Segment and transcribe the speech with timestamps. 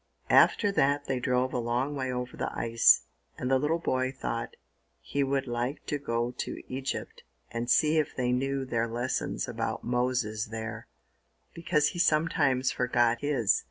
[0.31, 3.03] After that they drove a long way over the ice,
[3.37, 4.55] and the little boy thought
[4.99, 9.83] he would like to go to Egypt and see if they knew their lessons about
[9.83, 10.87] Moses there,
[11.53, 13.59] because he sometimes forgot his.